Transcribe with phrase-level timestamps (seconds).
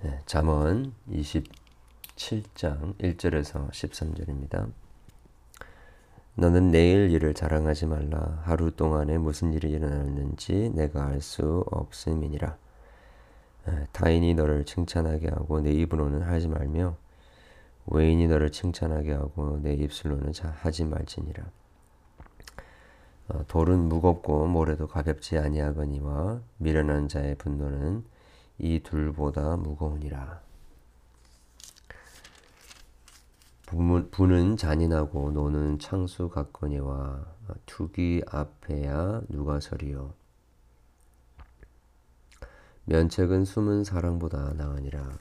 [0.00, 4.70] 네, 잠언 27장 1절에서 13절입니다.
[6.36, 8.40] 너는 내일 일을 자랑하지 말라.
[8.44, 12.56] 하루 동안에 무슨 일이 일어났는지 내가 알 수 없음이니라.
[13.90, 16.96] 타인이 너를 칭찬하게 하고 내 입으로는 하지 말며
[17.86, 21.44] 외인이 너를 칭찬하게 하고 내 입술로는 하지 말지니라.
[23.30, 28.04] 어, 돌은 무겁고 모래도 가볍지 아니하거니와 미련한 자의 분노는
[28.58, 30.40] 이 둘보다 무거우니라.
[34.10, 37.26] 부는 잔인하고 노는 창수 같거니와
[37.66, 40.14] 투기 앞에야 누가 서리요.
[42.86, 45.18] 면책은 숨은 사랑보다 나으니라.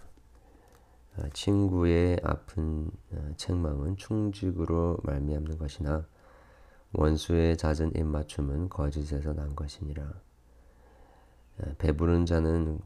[1.33, 2.89] 친구의 아픈
[3.35, 6.05] 책망은 충직으로 말미암는 것이나
[6.93, 10.13] 원수의 잦은 입맞춤은 거짓에서 난 것이니라.
[11.79, 12.79] 배부른 자는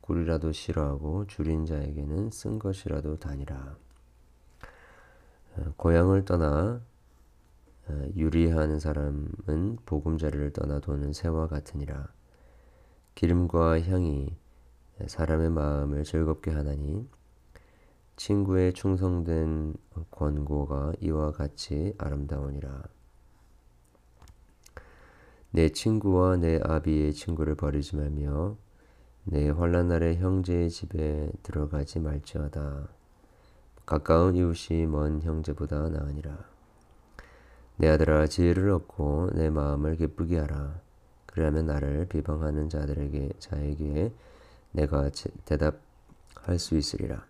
[0.00, 3.76] 꿀이라도 싫어하고 줄인 자에게는 쓴 것이라도 다니라.
[5.76, 6.80] 고향을 떠나
[8.14, 12.08] 유리하는 사람은 보금자리를 떠나 도는 새와 같으니라.
[13.14, 14.36] 기름과 향이
[15.06, 17.08] 사람의 마음을 즐겁게 하나니
[18.16, 19.74] 친구의 충성된
[20.10, 22.82] 권고가 이와 같이 아름다우니라.
[25.50, 28.56] 내 친구와 내 아비의 친구를 버리지 말며
[29.30, 32.88] 내 환란 날에 형제의 집에 들어가지 말지어다.
[33.84, 36.34] 가까운 이웃이 먼 형제보다 나으니라.
[37.76, 40.80] 내 아들아 지혜를 얻고 내 마음을 기쁘게 하라.
[41.26, 44.14] 그러면 나를 비방하는 자들에게 자에게
[44.72, 45.10] 내가
[45.44, 47.22] 대답할 수 있으리라.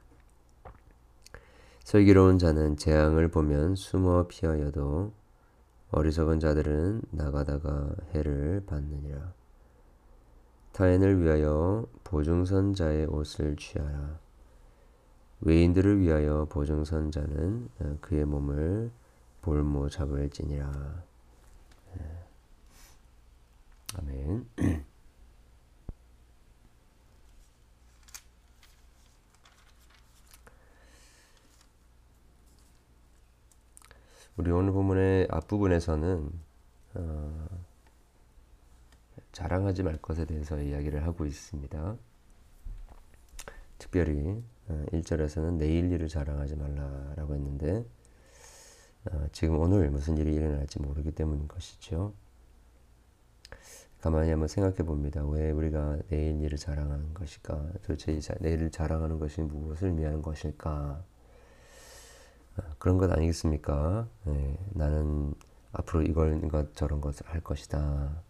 [1.82, 5.12] 슬기로운 자는 재앙을 보면 숨어 피하여도
[5.90, 9.37] 어리석은 자들은 나가다가 해를 받느니라.
[10.78, 14.20] 타인을 위하여 보증선자의 옷을 취하라.
[15.40, 18.92] 외인들을 위하여 보증선자는 어, 그의 몸을
[19.42, 21.02] 볼모 잡을지니라.
[21.98, 22.02] 예.
[23.96, 24.48] 아멘.
[34.36, 36.30] 우리 오늘 본문의 앞부분에서는
[36.94, 37.67] 어,
[39.38, 41.96] 자랑하지 말 것에 대해서 이야기를 하고 있습니다.
[43.78, 47.84] 특별히 1절에서는 어, 내일 일을 자랑하지 말라라고 했는데
[49.04, 52.14] 어, 지금 오늘 무슨 일이 일어날지 모르기 때문인 것이죠.
[54.00, 55.24] 가만히 한번 생각해 봅니다.
[55.24, 57.74] 왜 우리가 내일 일을 자랑하는 것일까?
[57.84, 61.04] 도대체 내일을 자랑하는 것이 무엇을 의미하는 것일까?
[62.80, 64.08] 그런 것 아니겠습니까?
[64.24, 65.32] 네, 나는
[65.70, 68.26] 앞으로 이걸 것 저런 것을 할 것이다.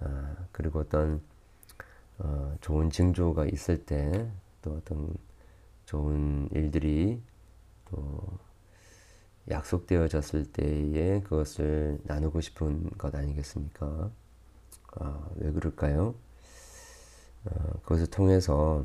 [0.00, 1.20] 아, 그리고 어떤
[2.18, 4.30] 어, 좋은 징조가 있을 때
[4.62, 5.14] 또 어떤
[5.86, 7.22] 좋은 일들이
[7.90, 8.22] 또
[9.50, 14.10] 약속되어졌을 때에 그것을 나누고 싶은 것 아니겠습니까?
[14.96, 16.14] 아, 왜 그럴까요?
[17.46, 18.84] 어, 그것을 통해서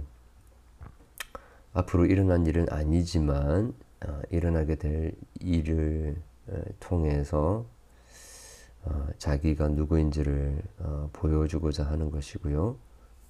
[1.73, 3.73] 앞으로 일어난 일은 아니지만
[4.05, 7.65] 어, 일어나게 될 일을 어, 통해서
[8.85, 10.61] 어, 자기가 누구인지를
[11.13, 12.77] 보여주고자 하는 것이고요.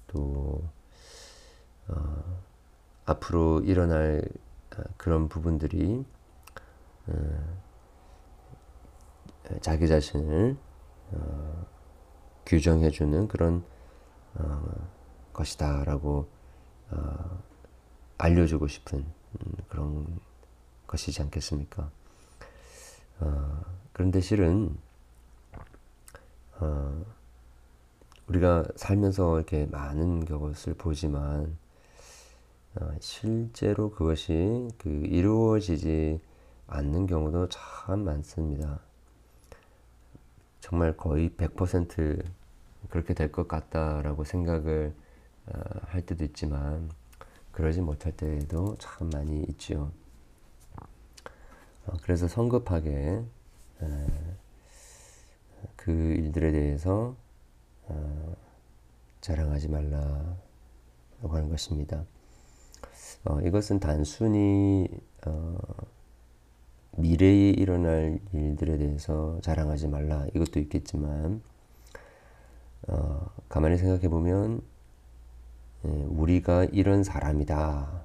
[0.08, 0.62] 또
[3.04, 4.22] 앞으로 일어날
[4.96, 6.04] 그런 부분들이
[9.60, 10.56] 자기 자신을
[12.46, 13.64] 규정해주는 그런
[15.32, 16.28] 것이다라고
[18.18, 20.20] 알려주고 싶은 음, 그런
[20.86, 21.90] 것이지 않겠습니까?
[23.20, 23.60] 어,
[23.92, 24.76] 그런데 실은
[26.64, 27.04] 어,
[28.28, 31.56] 우리가 살면서 이렇게 많은 것을 보지만
[32.76, 36.20] 어, 실제로 그것이 그 이루어지지
[36.66, 38.80] 않는 경우도 참 많습니다.
[40.60, 42.24] 정말 거의 100%
[42.90, 44.94] 그렇게 될 것 같다라고 생각을
[45.46, 46.90] 어, 할 때도 있지만
[47.52, 49.92] 그러지 못할 때도 참 많이 있죠.
[51.86, 53.24] 어, 그래서 성급하게
[55.84, 57.14] 그 일들에 대해서
[57.82, 58.36] 어,
[59.20, 60.38] 자랑하지 말라고
[61.28, 62.06] 하는 것입니다.
[63.24, 64.88] 어, 이것은 단순히
[66.96, 71.42] 미래에 일어날 일들에 대해서 자랑하지 말라 이것도 있겠지만
[73.50, 74.62] 가만히 생각해 보면
[75.84, 78.04] 예, 우리가 이런 사람이다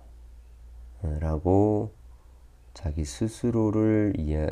[1.20, 1.94] 라고
[2.80, 4.48] 자기 스스로를 이야,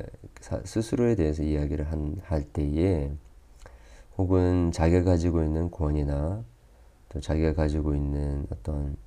[0.66, 3.10] 스스로에 대해서 이야기를 한, 할 때에
[4.18, 6.44] 혹은 자기가 가지고 있는 권위나
[7.08, 8.98] 또 자기가 가지고 있는 어떤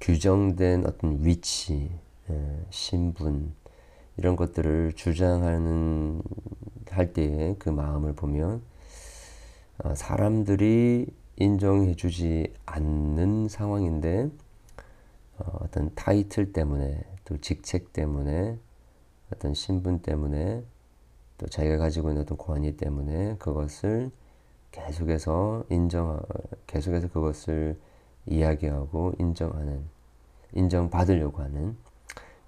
[0.00, 1.90] 규정된 어떤 위치,
[2.30, 3.52] 예, 신분
[4.16, 6.22] 이런 것들을 주장하는
[6.88, 8.62] 할 때의 그 마음을 보면
[9.84, 11.06] 어, 사람들이
[11.36, 14.30] 인정해주지 않는 상황인데
[15.40, 18.58] 어, 어떤 타이틀 때문에 또 직책 때문에
[19.32, 20.64] 어떤 신분 때문에
[21.38, 24.10] 또 자기가 가지고 있는 어떤 권위 때문에 그것을
[24.72, 26.20] 계속해서 인정,
[26.66, 27.78] 계속해서 그것을
[28.26, 29.84] 이야기하고 인정하는,
[30.52, 31.76] 인정받으려고 하는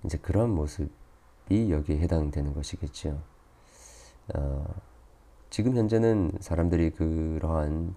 [0.04, 3.22] 이제 그런 모습이 여기에 해당되는 것이겠죠.
[4.34, 4.74] 어,
[5.50, 7.94] 지금 현재는 사람들이 그러한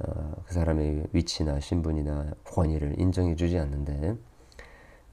[0.00, 4.16] 어, 그 사람의 위치나 신분이나 권위를 인정해 주지 않는데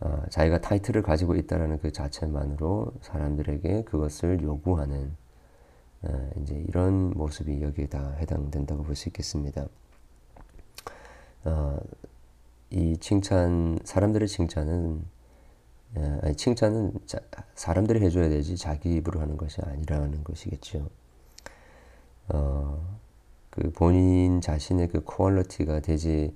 [0.02, 5.16] 어, 자기가 타이틀을 가지고 있다라는 그 자체만으로 사람들에게 그것을 요구하는
[6.04, 9.68] 어, 이제 이런 모습이 여기에 다 해당된다고 볼 수 있겠습니다.
[11.46, 11.78] 어,
[12.70, 15.06] 이 칭찬 사람들의 칭찬은
[15.96, 17.20] 어, 아니, 칭찬은 자,
[17.56, 20.88] 사람들이 해줘야 되지 자기 입으로 하는 것이 아니라는 것이겠죠.
[22.30, 23.00] 어,
[23.60, 26.34] 그 본인 자신의 그 quality가 되지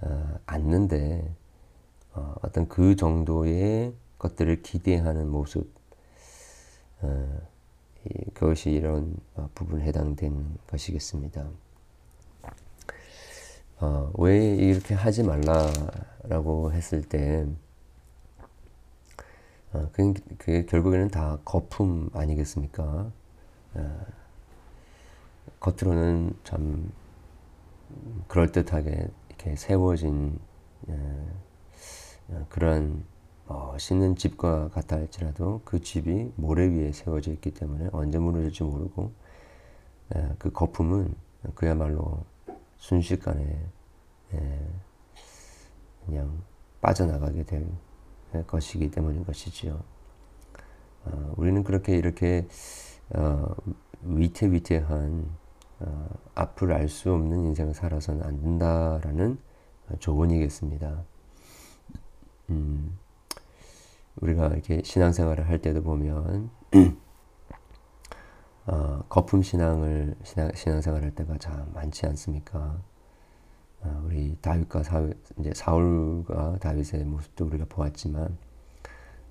[0.00, 1.34] 어, 않는데
[2.12, 5.68] 어, 어떤 그 정도의 것들을 기대하는 모습
[7.00, 7.40] 어,
[8.04, 11.48] 이, 그것이 이런 어, 부분에 해당된 것이겠습니다.
[13.80, 17.44] 어, 왜 이렇게 하지 말라라고 했을 때
[19.72, 23.10] 어, 그, 그 결국에는 다 거품 아니겠습니까?
[23.74, 24.21] 어,
[25.62, 26.90] 겉으로는 참
[28.26, 30.40] 그럴듯하게 이렇게 세워진
[30.88, 31.40] 어,
[32.28, 33.04] 어, 그런
[33.46, 39.12] 멋있는 집과 같아 할지라도 그 집이 모래 위에 세워져 있기 때문에 언제 무너질지 모르고
[40.16, 41.14] 어, 그 거품은
[41.54, 42.24] 그야말로
[42.78, 43.64] 순식간에
[46.06, 46.42] 그냥
[46.80, 47.66] 빠져나가게 될
[48.48, 49.80] 것이기 때문인 것이지요.
[51.04, 52.48] 어, 우리는 그렇게 이렇게
[53.10, 53.54] 어,
[54.02, 55.41] 위태위태한
[55.84, 59.38] 어, 앞을 알 수 없는 인생을 살아서는 안 된다라는
[59.98, 61.04] 조언이겠습니다.
[62.50, 62.98] 음,
[64.16, 66.50] 우리가 이렇게 신앙생활을 할 때도 보면
[68.66, 72.80] 어, 거품 신앙을 신앙, 신앙생활 할 때가 참 많지 않습니까?
[73.80, 78.38] 어, 우리 다윗과 사울, 이제 사울과 다윗의 모습도 우리가 보았지만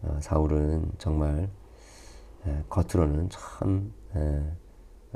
[0.02, 1.50] 어, 사울은 정말
[2.46, 4.52] 에, 겉으로는 참 에,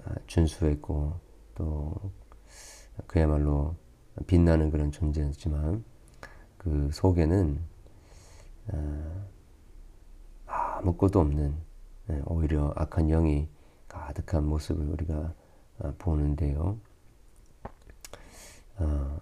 [0.06, 1.25] 아, 준수했고
[1.56, 1.94] 또
[3.08, 3.76] 그야말로
[4.28, 5.84] 빛나는 그런 존재였지만
[6.58, 7.60] 그 속에는
[8.68, 9.28] 어,
[10.46, 11.56] 아무것도 없는
[12.10, 13.48] 에, 오히려 악한 영이
[13.88, 15.34] 가득한 모습을 우리가
[15.80, 16.78] 어, 보는데요.
[18.78, 19.20] 어,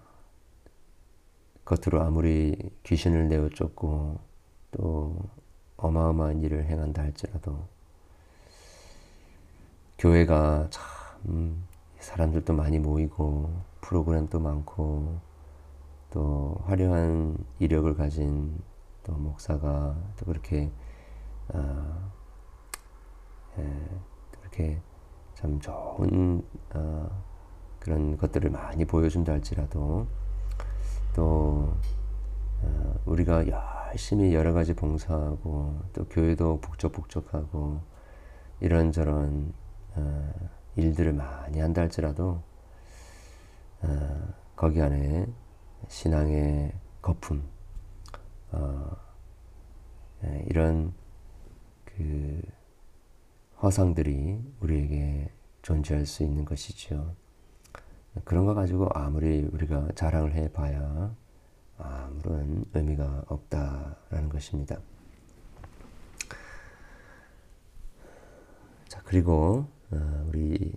[1.64, 4.18] 겉으로 아무리 귀신을 내어 쫓고
[4.72, 5.16] 또
[5.76, 7.66] 어마어마한 일을 행한다 할지라도
[9.98, 11.64] 교회가 참
[12.04, 15.18] 사람들도 많이 모이고 프로그램도 많고
[16.10, 18.60] 또 화려한 이력을 가진
[19.02, 20.70] 또 목사가 또 그렇게
[21.48, 22.10] 어,
[23.58, 23.88] 예,
[24.38, 24.80] 그렇게
[25.34, 26.42] 참 좋은
[26.74, 27.24] 어,
[27.80, 30.06] 그런 것들을 많이 보여준다 할지라도
[31.16, 31.74] 또
[32.62, 37.80] 어, 우리가 열심히 여러 가지 봉사하고 또 교회도 북적북적하고
[38.60, 39.54] 이런저런
[39.96, 40.32] 어,
[40.76, 42.42] 일들을 많이 한다 할지라도
[43.82, 45.26] 어, 거기 안에
[45.88, 47.54] 신앙의 거품
[50.24, 50.94] 예, 이런
[51.84, 52.40] 그
[53.62, 55.30] 허상들이 우리에게
[55.62, 57.14] 존재할 수 있는 것이죠.
[58.24, 61.14] 그런 거 가지고 아무리 우리가 자랑을 해봐야
[61.78, 64.78] 아무런 의미가 없다라는 것입니다.
[68.88, 69.73] 자, 그리고 어,
[70.28, 70.72] 우리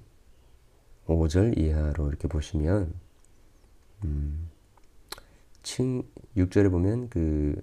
[1.05, 2.93] 5절 이하로 이렇게 보시면
[4.03, 4.49] 음,
[5.63, 6.03] 칭
[6.35, 7.55] 6절에 보면 그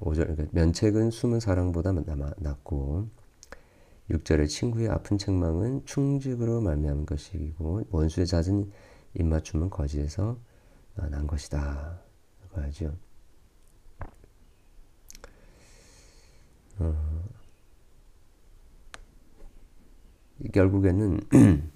[0.00, 1.92] 5절 아, 그러니까 면책은 숨은 사랑보다
[2.38, 3.08] 낫고
[4.10, 8.70] 6절에 친구의 아픈 책망은 충직으로 말미암은 것이고 원수의 잦은
[9.14, 10.38] 입맞춤은 거짓에서
[10.94, 12.00] 난 것이다.
[12.42, 12.96] 라고 하죠.
[16.78, 17.24] 어,
[20.52, 21.20] 결국에는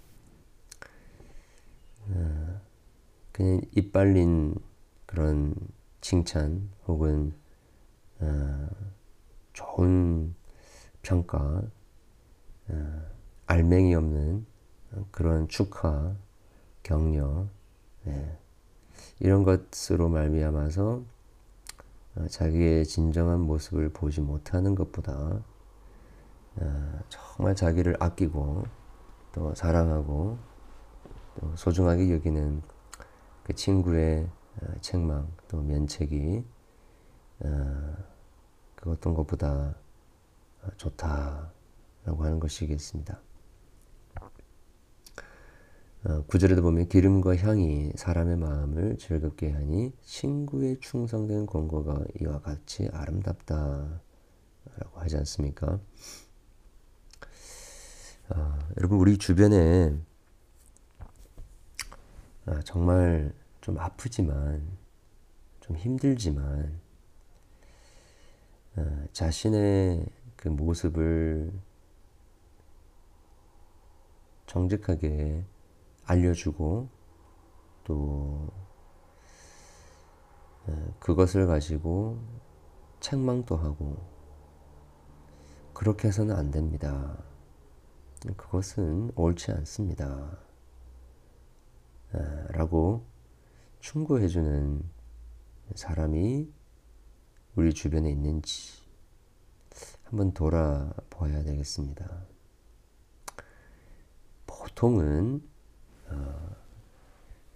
[2.09, 2.61] 어,
[3.33, 4.55] 그냥 이빨린
[5.07, 5.55] 그런
[6.01, 7.33] 칭찬 혹은
[8.21, 8.69] 어,
[9.53, 10.35] 좋은
[11.03, 11.63] 평가,
[12.69, 13.03] 어,
[13.47, 14.47] 알맹이 없는
[15.11, 16.15] 그런 축하,
[16.83, 17.47] 격려
[18.05, 18.39] 네.
[19.21, 21.03] 이런 것으로 말미암아서
[22.17, 25.43] 어, 자기의 진정한 모습을 보지 못하는 것보다 어,
[27.09, 28.65] 정말 자기를 아끼고
[29.33, 30.39] 또 사랑하고
[31.41, 32.63] 또 소중하게 여기는
[33.43, 34.29] 그 친구의
[34.63, 36.45] 어, 책망 또 면책이
[38.77, 39.75] 그 어떤 것보다
[40.77, 43.21] 좋다라고 하는 것이겠습니다.
[46.27, 54.03] 구절에도 보면 기름과 향이 사람의 마음을 즐겁게 하니 친구의 충성된 권고가 이와 같이 아름답다
[54.77, 55.81] 라고 하지 않습니까?
[58.31, 59.95] 아, 여러분 우리 주변에
[62.47, 64.67] 아, 정말 좀 아프지만
[65.61, 66.81] 좀 힘들지만
[68.77, 71.53] 아, 자신의 그 모습을
[74.47, 75.45] 정직하게
[76.05, 76.89] 알려주고
[77.85, 78.49] 또
[80.67, 82.19] 아, 그것을 가지고
[83.01, 84.03] 책망도 하고
[85.75, 87.23] 그렇게 해서는 안 됩니다.
[88.37, 90.39] 그것은 옳지 않습니다.
[92.13, 93.05] 아, 라고
[93.81, 94.83] 충고해주는
[95.75, 96.51] 사람이
[97.57, 98.83] 우리 주변에 있는지
[100.05, 102.25] 한번 돌아보아야 되겠습니다.
[104.47, 105.43] 보통은
[106.09, 106.57] 어,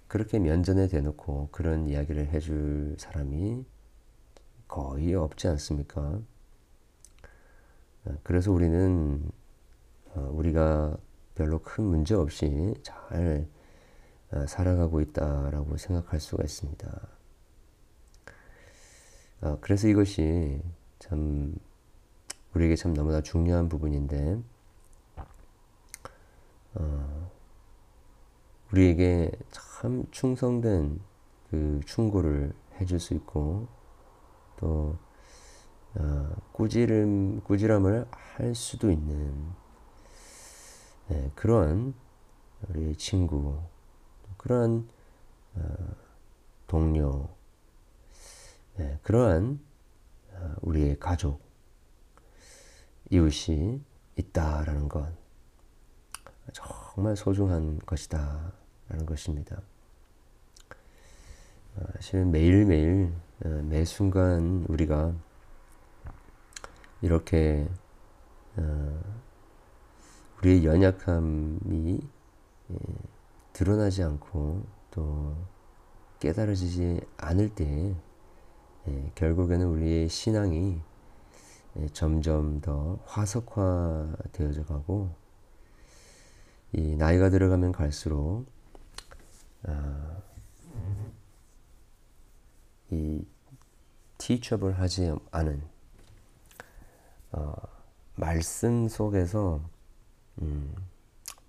[0.06, 3.64] 그렇게 면전에 대놓고 그런 이야기를 해줄 사람이
[4.66, 6.20] 거의 없지 않습니까?
[8.04, 9.37] 어, 그래서 우리는 어,
[10.30, 10.96] 우리가
[11.34, 13.46] 별로 큰 문제 없이 잘
[14.30, 17.08] 어, 살아가고 있다라고 생각할 수가 있습니다.
[19.40, 20.60] 어, 그래서 이것이
[20.98, 21.54] 참
[22.54, 24.42] 우리에게 참 너무나 중요한 부분인데
[28.72, 31.00] 우리에게 참 충성된
[31.50, 33.66] 그 충고를 해줄 수 있고
[34.58, 34.96] 또
[36.52, 39.34] 꾸지름 꾸지람을 할 수도 있는
[41.08, 41.94] 네, 그런
[42.68, 43.62] 우리 친구,
[44.36, 44.86] 그러한
[45.54, 45.62] 어,
[46.66, 47.30] 동료,
[48.76, 49.58] 네, 그러한
[50.32, 51.40] 어, 우리의 가족,
[53.10, 53.82] 이웃이
[54.16, 55.10] 있다라는 것
[56.52, 58.52] 정말 소중한 것이다
[58.90, 59.62] 라는 것입니다.
[61.76, 63.14] 어, 사실은 매일매일
[63.46, 65.14] 어, 매 순간 우리가
[67.00, 67.66] 이렇게
[68.56, 69.00] 어,
[70.38, 72.00] 우리의 연약함이
[72.70, 72.76] 예,
[73.52, 75.36] 드러나지 않고 또
[76.20, 77.94] 깨달아지지 않을 때
[78.86, 80.80] 예, 결국에는 우리의 신앙이
[81.76, 85.10] 예, 점점 더 화석화되어져 가고
[86.72, 88.46] 이 나이가 들어가면 갈수록
[89.64, 90.18] 아,
[92.90, 93.24] 이
[94.18, 95.62] 티처블 하지 않은
[97.32, 97.54] 어,
[98.14, 99.62] 말씀 속에서
[100.40, 100.74] 음,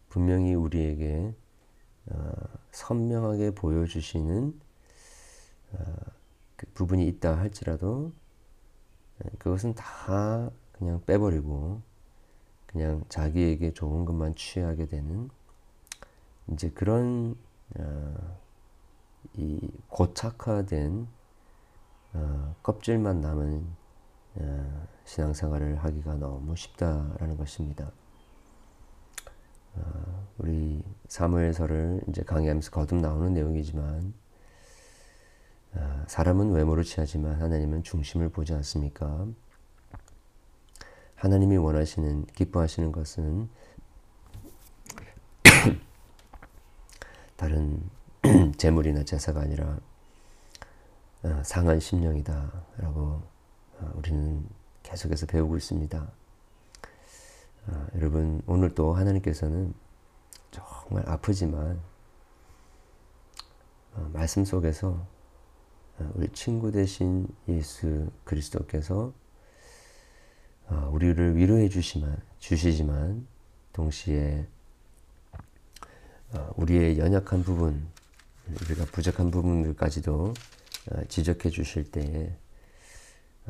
[0.10, 1.34] 분명히 우리에게
[2.08, 2.32] 어,
[2.72, 4.60] 선명하게 보여주시는
[5.74, 5.96] 어,
[6.56, 8.12] 그 부분이 있다 할지라도
[9.24, 11.82] 예, 그것은 다 그냥 빼버리고
[12.66, 15.30] 그냥 자기에게 좋은 것만 취하게 되는
[16.52, 17.36] 이제 그런
[17.78, 18.38] 어,
[19.36, 21.08] 이 고착화된
[22.14, 23.68] 어, 껍질만 남은
[24.36, 27.92] 어, 신앙생활을 하기가 너무 쉽다라는 것입니다.
[29.76, 34.14] 어, 우리 사무엘서를 이제 강의하면서 거듭 나오는 내용이지만
[35.74, 39.28] 어, 사람은 외모를 취하지만 하나님은 중심을 보지 않습니까?
[41.16, 43.50] 하나님이 원하시는 기뻐하시는 것은
[47.36, 47.82] 다른
[48.58, 49.78] 재물이나 제사가 아니라
[51.24, 53.22] 어, 상한 심령이다라고
[53.96, 54.46] 우리는
[54.84, 56.19] 계속해서 배우고 있습니다.
[57.68, 59.74] 아, 여러분 오늘 또 하나님께서는
[60.52, 61.80] 정말 아프지만
[63.94, 65.06] 어, 말씀 속에서
[65.98, 69.14] 어, 우리 친구 되신 예수 그리스도께서
[70.68, 73.28] 어, 우리를 위로해 주시만 주시지만
[73.74, 74.48] 동시에
[76.32, 77.88] 어, 우리의 연약한 부분
[78.62, 80.34] 우리가 부족한 부분들까지도
[80.92, 82.36] 어, 지적해 주실 때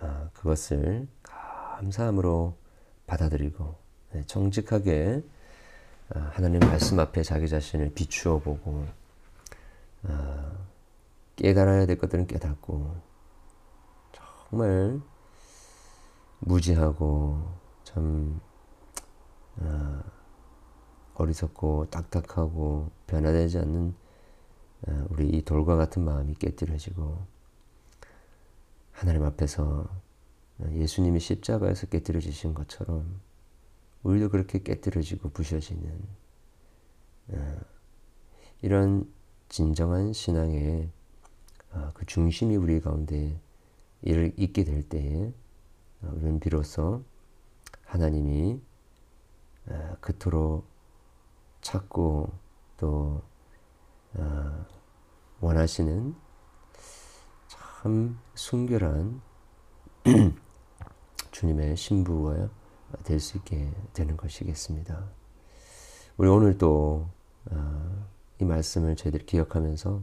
[0.02, 2.58] 어, 그것을 감사함으로
[3.06, 3.89] 받아들이고 네,
[4.26, 5.24] 정직하게
[6.12, 8.86] 아, 하나님 말씀 앞에 자기 자신을 비추어 보고
[10.04, 10.52] 아,
[11.36, 12.96] 깨달아야 될 것들은 깨닫고
[14.12, 15.00] 정말
[16.40, 18.42] 무지하고 참
[19.62, 20.04] 아,
[21.14, 23.94] 어리석고 딱딱하고 변화되지 않는
[25.10, 27.26] 우리 이 돌과 같은 마음이 깨뜨려지고
[28.94, 29.86] 하나님 앞에서
[30.72, 33.20] 예수님이 십자가에서 깨뜨려지신 것처럼
[34.04, 36.02] 우리도 그렇게 깨뜨려지고 부셔지는
[37.30, 37.60] 어,
[38.62, 39.12] 이런
[39.50, 40.90] 진정한 신앙의
[41.72, 43.40] 어, 그 중심이 우리 가운데
[44.02, 45.34] 이를 있게 될 때에
[46.02, 47.04] 어, 우리는 비로소
[47.86, 48.62] 하나님이
[50.02, 50.66] 그토록
[51.62, 52.32] 찾고
[52.78, 53.22] 또
[55.42, 56.16] 원하시는
[57.48, 59.22] 참 순결한
[61.32, 62.50] 주님의 신부가
[63.04, 65.04] 될 수 있게 되는 것이겠습니다.
[66.18, 67.06] 우리 오늘 또이
[67.52, 68.06] 어,
[68.40, 70.02] 말씀을 저희들이 기억하면서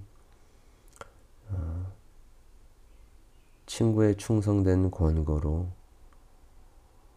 [1.50, 1.92] 어,
[3.66, 5.68] 친구의 충성된 권고로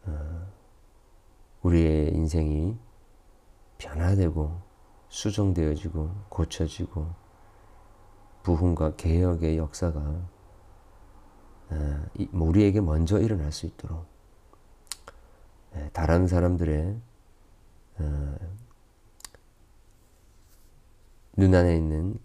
[0.05, 0.47] 어,
[1.61, 2.77] 우리의 인생이
[3.77, 4.61] 변화되고
[5.09, 7.13] 수정되어지고 고쳐지고
[8.43, 10.27] 부흥과 개혁의 역사가
[12.31, 14.05] 뭐 우리에게 먼저 일어날 수 있도록
[15.93, 16.99] 다른 사람들의
[21.38, 22.19] 눈 안에 있는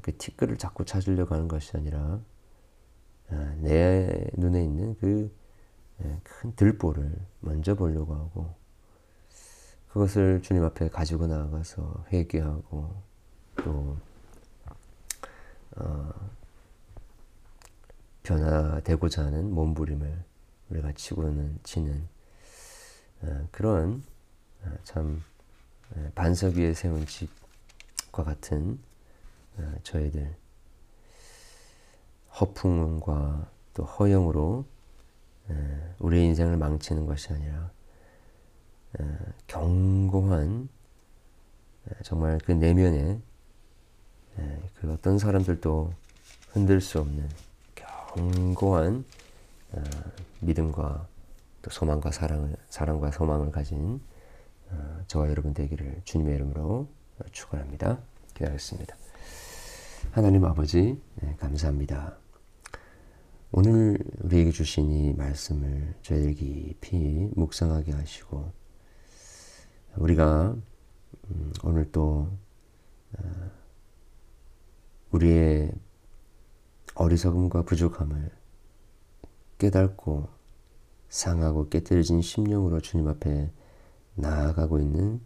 [0.00, 2.20] 그 티끌을 자꾸 찾으려고 하는 것이 아니라
[3.58, 5.42] 내 눈에 있는 그
[6.22, 8.54] 큰 들보를 먼저 보려고 하고
[9.88, 13.02] 그것을 주님 앞에 가지고 나가서 회개하고
[13.56, 13.96] 또
[15.76, 16.10] 어,
[18.22, 20.24] 변화되고자 하는 몸부림을
[20.70, 22.21] 우리가 치고는 치는 어,
[23.50, 24.02] 그런
[24.64, 25.22] 어, 참
[25.94, 28.78] 어, 반석 위에 세운 집과 같은
[29.82, 30.34] 저희들
[32.40, 34.64] 허풍과 또 허영으로
[35.98, 37.70] 우리의 인생을 망치는 것이 아니라
[39.46, 40.70] 경고한
[42.02, 43.20] 정말 그 내면에
[44.80, 45.92] 그 어떤 사람들도
[46.52, 47.28] 흔들 수 없는
[47.74, 49.04] 견고한
[49.72, 49.82] 어,
[50.40, 51.06] 믿음과
[51.62, 54.00] 또 소망과 사랑을 사랑과 소망을 가진
[54.70, 56.88] 어, 저와 여러분 되기를 주님의 이름으로
[57.30, 58.00] 축원합니다.
[58.34, 58.96] 기도하겠습니다.
[60.10, 62.18] 하나님 아버지 네, 감사합니다.
[63.52, 68.50] 오늘 우리에게 주신 이 말씀을 저희들 깊이 묵상하게 하시고
[69.96, 70.56] 우리가
[71.30, 72.28] 음, 오늘 또
[73.18, 73.50] 어,
[75.12, 75.72] 우리의
[76.94, 78.30] 어리석음과 부족함을
[79.58, 80.41] 깨닫고
[81.12, 83.50] 상하고 깨뜨려진 심령으로 주님 앞에
[84.14, 85.20] 나아가고 있는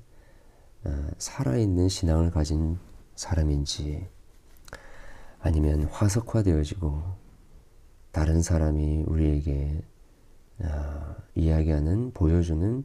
[0.82, 2.76] 어, 살아있는 신앙을 가진
[3.14, 4.08] 사람인지
[5.38, 7.04] 아니면 화석화되어지고
[8.10, 9.80] 다른 사람이 우리에게
[10.58, 12.84] 어, 이야기하는 보여주는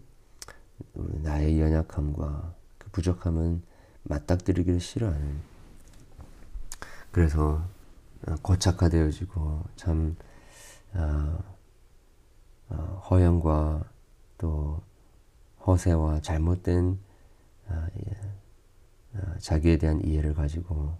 [0.94, 3.64] 나의 연약함과 그 부족함은
[4.04, 5.40] 맞닥뜨리기를 싫어하는.
[7.12, 7.64] 그래서
[8.28, 10.16] 어, 고착화되어지고 참
[10.94, 11.52] 어, 어,
[13.10, 13.84] 허영과
[14.38, 14.82] 또
[15.66, 17.00] 허세와 잘못된
[17.72, 20.98] 예, 자기에 대한 이해를 가지고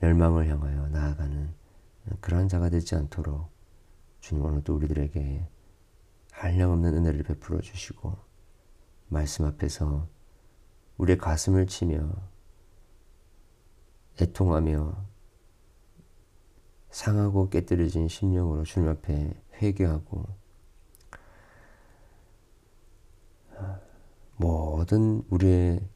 [0.00, 1.52] 멸망을 향하여 나아가는
[2.20, 3.50] 그러한 자가 되지 않도록
[4.20, 5.46] 주님 오늘 또 우리들에게
[6.32, 8.16] 한량없는 은혜를 베풀어 주시고
[9.08, 10.08] 말씀 앞에서
[10.98, 12.10] 우리의 가슴을 치며
[14.20, 15.04] 애통하며
[16.90, 20.39] 상하고 깨뜨려진 심령으로 주님 앞에 회개하고
[24.40, 25.86] 모든 우리의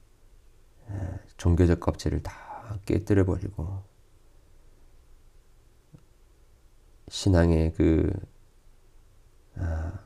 [1.38, 3.82] 종교적 껍질을 다 깨뜨려 버리고
[7.08, 8.12] 신앙의 그
[9.56, 9.98] 아,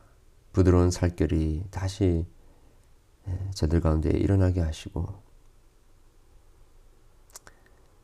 [0.53, 2.25] 부드러운 살결이 다시
[3.53, 5.21] 저들 가운데 일어나게 하시고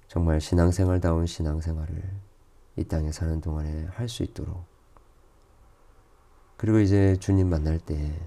[0.10, 2.04] 정말 신앙생활다운 신앙생활을
[2.76, 4.66] 이 땅에 사는 동안에 할 수 있도록.
[6.58, 8.20] 그리고 이제 주님 만날 때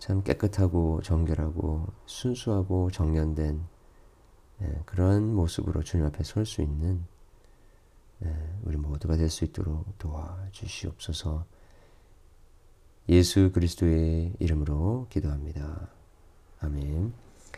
[0.00, 3.62] 참 깨끗하고 정결하고 순수하고 정련된
[4.62, 7.04] 예, 그런 모습으로 주님 앞에 설 수 있는
[8.24, 11.44] 예, 우리 모두가 될 수 있도록 도와주시옵소서
[13.10, 15.88] 예수 그리스도의 이름으로 기도합니다.
[16.60, 17.12] 아멘.